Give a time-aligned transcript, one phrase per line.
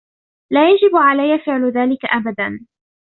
[0.53, 2.65] لا يَجِبُ عَليَّ فِعلُ ذلِك أَبَداً